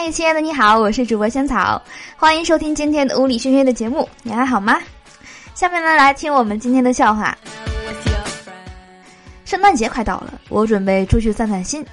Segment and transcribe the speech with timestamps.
[0.00, 1.82] 嗨，亲爱的，你好，我是主播萱草，
[2.16, 4.08] 欢迎收听今天的物理轩轩的节目。
[4.22, 4.78] 你还好吗？
[5.56, 7.36] 下面呢，来听我们今天的笑话。
[9.44, 11.84] 圣诞节快到了，我准备出去散散心。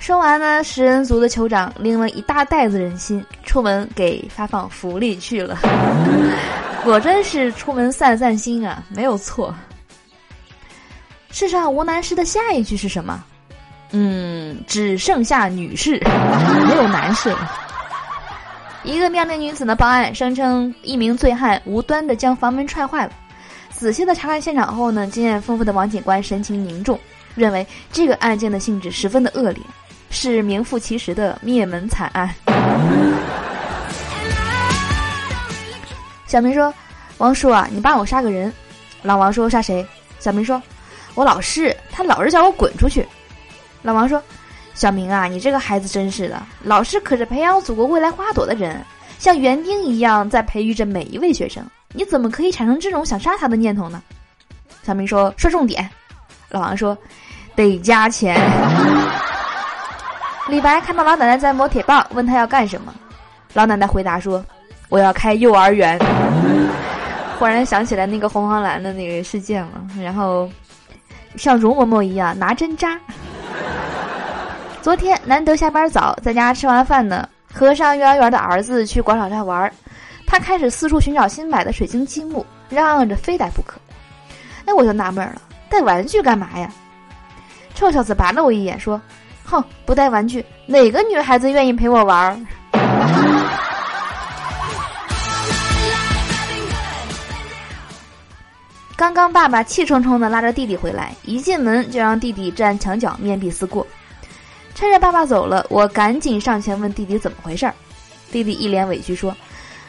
[0.00, 5.60] 说完呢，食人族的酋长拎了一大袋子人心，出门给发放福利去了。
[6.82, 9.54] 果真是出门散散心啊，没有错。
[11.30, 13.24] 世上无难事的下一句是什么？
[13.92, 16.00] 嗯，只剩下女士，
[16.66, 17.34] 没有男士。
[18.84, 23.12] 一个妙龄女子呢报案，声称一名醉汉无端的将房门踹坏了。
[23.70, 26.98] 仔细的查看现场后呢，经验丰富的王警官神情凝重，
[27.34, 29.62] 认为这个案件的性质十分的恶劣，
[30.10, 32.34] 是名副其实的灭门惨案。
[36.26, 36.72] 小明说
[37.18, 38.50] ：“王叔啊，你帮我杀个人。”
[39.02, 39.86] 老王说：“杀谁？”
[40.18, 40.60] 小明说
[41.14, 43.06] ：“我老师，他老是叫我滚出去。”
[43.82, 44.22] 老王说
[44.74, 48.80] ：“小明啊，你这个孩子真是的，老师可是培养祖国未来花朵的人，
[49.18, 54.02] 像园丁一样在培育着每一位学生，你怎么可以产生这种想杀他的念头呢？”
[54.82, 55.88] 小明说：“说重点。”
[56.48, 56.96] 老王说
[57.54, 58.36] ：“得加钱。”
[60.48, 62.94] 李白看到老奶奶在磨铁棒，问他要干什么，
[63.54, 64.44] 老奶奶回答说
[64.90, 65.98] ：“我要开幼儿园。”
[67.38, 70.48] 忽然想起来那个红黄蓝的那个事件了，然后
[71.36, 72.98] 像容嬷嬷一样拿针扎。
[74.82, 79.72] 昨天难得下班早，在家吃完饭呢，和上幼儿园的儿子去广场上玩儿，
[80.26, 83.80] 他开始四处寻找新买的水晶积木，嚷嚷着非带不可。
[84.64, 86.68] 哎，我就纳闷了，带玩具干嘛呀？
[87.76, 89.00] 臭小子白了我一眼，说
[89.46, 92.36] ：“哼，不带玩具，哪个女孩子愿意陪我玩儿？”
[98.96, 103.86] 刚刚爸爸气冲冲的拉着弟弟回来，一进门就让弟弟站墙角面壁思过。
[104.74, 107.74] 趁着爸爸走了，我赶紧上前问弟弟怎么回事儿。
[108.30, 109.36] 弟弟一脸委屈说：“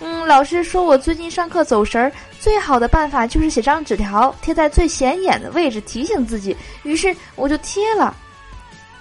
[0.00, 6.56] 嗯，老师说我最近上课走神儿，最好的办法就是写张纸条贴在最显眼的位置提醒自己。
[6.82, 8.14] 于是我就贴了。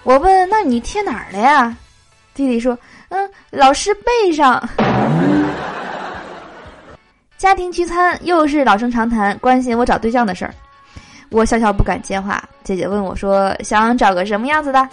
[0.04, 1.76] 我问：那你贴哪儿了呀？
[2.34, 2.78] 弟弟说：
[3.10, 4.62] 嗯，老师背上。
[7.38, 10.54] 家庭聚餐又是老生常谈，关心我找对象的事儿。
[11.30, 12.42] 我笑笑不敢接话。
[12.64, 14.88] 姐姐问我说：想找个什么样子的？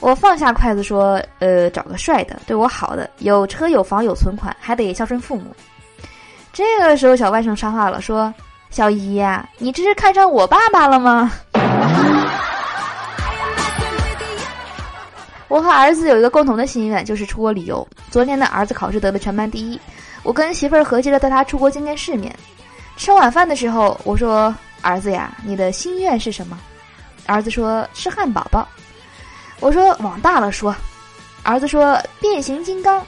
[0.00, 5.54] 我放下筷子说：“呃，找个帅的，对我好的，有车有房有存款，还得孝顺父母。”
[6.52, 8.32] 这个时候，小外甥插话了，说
[8.70, 11.30] ：“小姨呀，你这是看上我爸爸了吗？”
[15.48, 17.86] 我和儿子有一个共同的心愿，就是出国旅游。
[18.10, 19.78] 昨天呢，儿子考试得了全班第一，
[20.22, 22.34] 我跟媳妇儿合计着带他出国见见世面。
[22.96, 26.58] 吃晚饭的时候，我说：“儿子呀，你的心愿是什么？”
[27.26, 28.66] 儿子说：“吃汉堡包。”
[29.60, 30.74] 我说往大了说，
[31.42, 33.04] 儿子说变形金刚。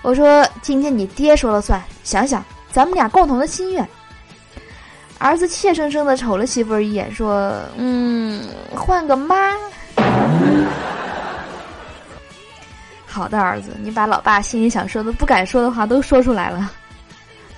[0.00, 3.88] 我说今天你爹说了算，想想咱们俩共同的心愿。
[5.18, 9.52] 儿子怯生生的瞅了媳妇儿一眼，说：“嗯，换个妈。”
[13.06, 16.72] 好的，儿子，你把老爸心里想说的、不敢说的话都说出来了。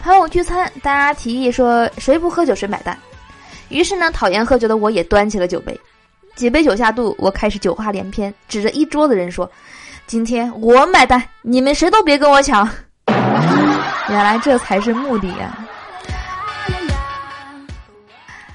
[0.02, 2.98] 朋友聚餐，大家提议说谁不喝酒谁买单。
[3.70, 5.80] 于是呢，讨厌喝酒的我也端起了酒杯。
[6.34, 9.50] 几杯酒下肚，我开始酒话连篇，指着一桌子人说
[10.06, 12.68] ：“今天我买单，你们谁都别跟我抢。”
[14.08, 15.66] 原来这才是目的呀！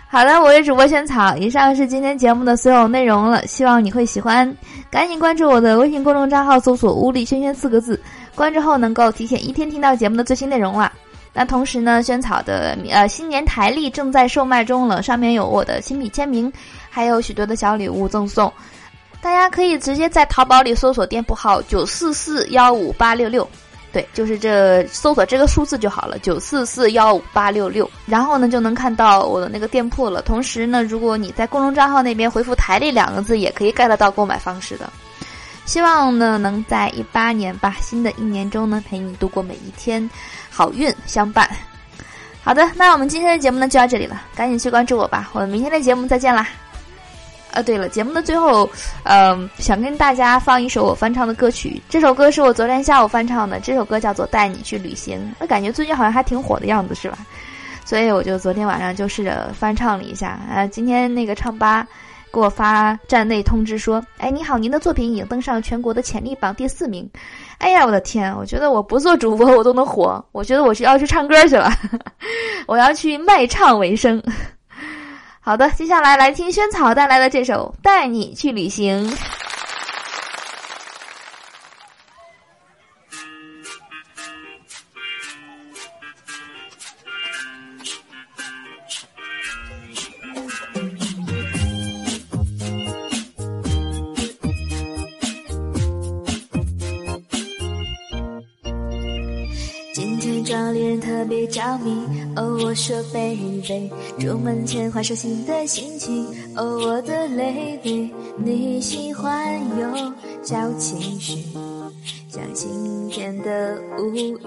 [0.10, 4.56] 好了，我是主播萱草，以上是今天节目的所有内容了，希望你会喜欢。
[4.92, 8.00] 赶紧关注我的微信公众账号，搜索“屋里萱萱”四个字，
[8.36, 10.92] 关注后能够提前一天听到节目的最新内容了。
[11.32, 16.52] 那同时呢，萱草的呃新年台历正在售卖中了，上面有我的亲笔签名。
[16.90, 18.52] 还有许多的小礼物赠送，
[19.22, 23.48] 大家可以直接在淘宝里搜索店铺号九四四幺五八六六，
[23.92, 30.22] 对，就是这搜索这个数字就好了，九四四幺五八六六，然后呢就能看到我的那个店铺了。
[30.22, 34.90] 同时呢，如果你在公众账号那边回复“台历”两个字，也可以 get 到购买方式的。
[35.66, 40.10] 希望呢能在一八年吧，新的一年中呢陪你度过每一天，
[40.50, 41.48] 好运相伴。
[42.42, 46.48] 好的，那我们今天的节目呢就到这里了，赶紧去关注我吧，我们明天的节目再见啦。
[47.52, 48.70] 啊，对了，节目的最后，
[49.04, 51.82] 嗯，想跟大家放一首我翻唱的歌曲。
[51.90, 55.18] 这首歌是我昨天下午翻唱的，这首歌叫做《带你去旅行》。
[55.40, 57.18] 我感觉最近好像还挺火的样子，是吧？
[57.86, 60.40] 所以我就昨天晚上就试着翻唱了一下。
[60.54, 61.88] 啊，今天那个唱吧
[62.32, 67.10] 给我发站内通知说：“哎，你好，您的作品已经登上全国的潜力榜第四名。”
[67.58, 68.32] 哎呀，我的天！
[68.38, 71.72] 我觉得我不做主播我都能火，我觉得我是要去唱歌去了，
[72.68, 74.22] 我要去卖唱为生。
[75.42, 79.10] 好的，接下来来听萱草带来的这首《带你去旅行》。
[100.72, 101.92] 恋人特别着迷。
[102.36, 103.90] 哦，我说 baby，
[104.20, 106.26] 出门前换上新的心情。
[106.56, 110.14] 哦，我的 lady，你喜欢有
[110.44, 111.44] 小情绪，
[112.30, 114.38] 像晴天的乌云。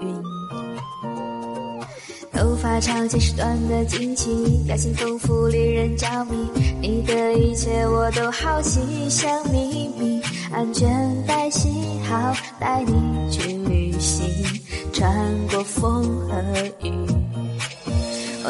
[2.31, 4.29] 头发长见识短的惊奇，
[4.65, 6.35] 表情丰富令人着迷。
[6.81, 10.21] 你的一切我都好奇，像秘密。
[10.51, 10.89] 安全
[11.25, 11.69] 带系
[12.09, 14.25] 好，带你去旅行，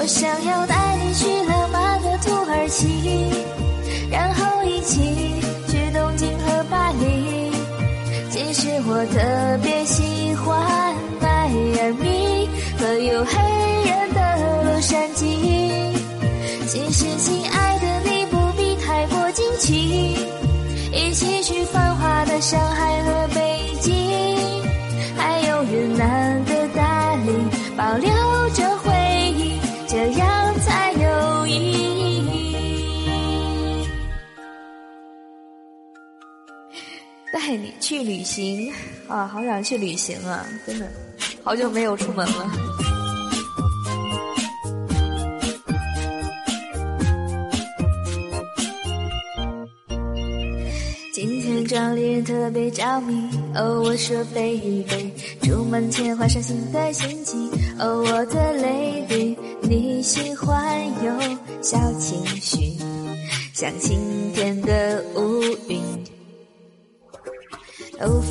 [0.04, 3.32] 我想要带你去浪漫的土耳其，
[4.12, 5.00] 然后一起
[5.70, 7.50] 去东京和巴黎。
[8.30, 13.40] 其实我特别喜欢迈阿密和有黑
[13.90, 15.96] 人的洛杉矶。
[16.68, 20.18] 其实亲爱的，你不必太过惊奇，
[20.92, 23.73] 一起去繁华的上海和北
[37.84, 38.72] 去旅行
[39.10, 40.48] 啊，好想去旅行啊！
[40.66, 40.90] 真的，
[41.44, 42.50] 好久没有出门了。
[51.14, 54.86] 今天找恋人特别着迷，哦，我说 baby，
[55.42, 57.52] 出门前换上新的心情。
[57.80, 62.78] 哦，我的 lady，你喜欢有小情绪，
[63.54, 64.00] 像晴
[64.34, 65.04] 天的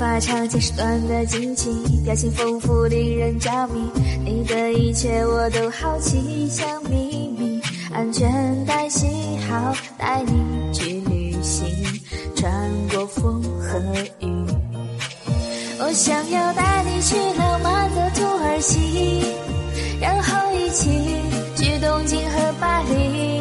[0.02, 1.70] 发长见识短的惊奇，
[2.04, 3.88] 表情丰富令人着迷。
[4.24, 7.62] 你的一切我都好奇，像秘密。
[7.94, 9.06] 安全带系
[9.48, 11.64] 好，带你去旅行，
[12.34, 12.52] 穿
[12.90, 13.78] 过风和
[14.18, 14.44] 雨。
[15.78, 19.22] 我想要带你去浪漫的土耳其，
[20.00, 20.90] 然后一起
[21.54, 23.40] 去东京和巴黎。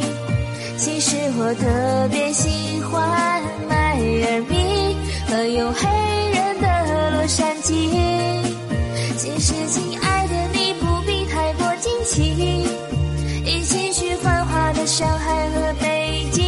[0.77, 4.95] 其实我特别喜欢迈阿密
[5.27, 5.87] 和有黑
[7.21, 7.71] 洛杉矶。
[9.15, 12.65] 其实亲爱的，你不必太过惊奇，
[13.45, 16.43] 一起去繁华的上海和北京，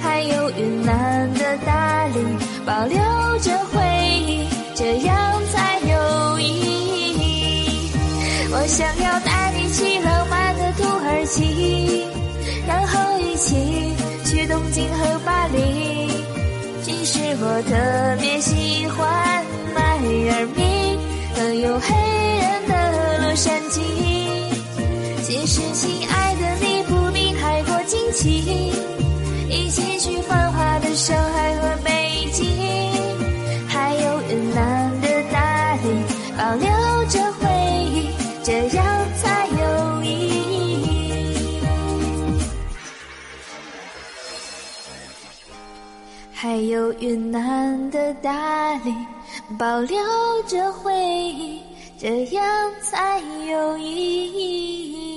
[0.00, 2.14] 还有云南的大理，
[2.64, 2.98] 保留
[3.40, 3.82] 着回
[4.26, 5.14] 忆，这样
[5.52, 6.46] 才有意
[7.18, 7.90] 义。
[8.50, 12.06] 我想要带你去浪漫的土耳其，
[12.66, 13.92] 然后一起
[14.24, 16.09] 去东京和巴黎。
[16.82, 19.44] 其实我特别喜欢
[19.74, 20.98] 迈阿密
[21.34, 21.94] 和有黑
[22.40, 22.72] 人的
[23.22, 23.80] 洛杉矶。
[25.22, 28.72] 其实亲爱的，你不必太过惊奇，
[29.48, 31.54] 一起去繁华的上海
[46.60, 48.94] 还有云南的大理，
[49.58, 49.96] 保留
[50.46, 51.58] 着回忆，
[51.98, 53.18] 这样才
[53.50, 53.88] 有意
[54.34, 55.09] 义。